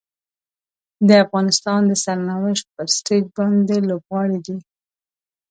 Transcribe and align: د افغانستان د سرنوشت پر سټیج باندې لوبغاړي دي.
د 1.07 1.09
افغانستان 1.25 1.79
د 1.87 1.91
سرنوشت 2.03 2.65
پر 2.75 2.87
سټیج 2.97 3.23
باندې 3.37 3.75
لوبغاړي 3.89 4.39
دي. 4.45 4.57